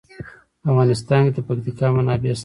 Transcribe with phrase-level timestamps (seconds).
[0.61, 2.39] په افغانستان کې د پکتیکا منابع شته.